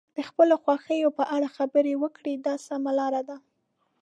[0.17, 3.37] د خپلو خوښیو په اړه خبرې وکړئ دا سمه لاره ده.